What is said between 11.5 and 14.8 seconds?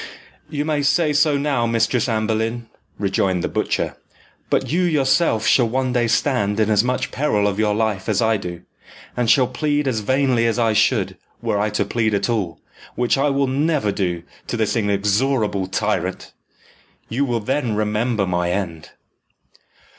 I to plead at all, which I will never do to this